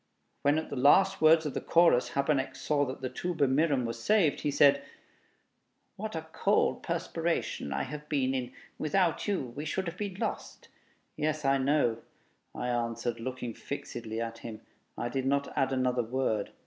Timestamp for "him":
14.39-14.61